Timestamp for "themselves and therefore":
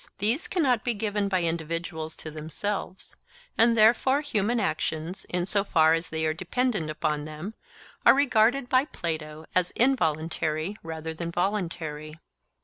2.31-4.21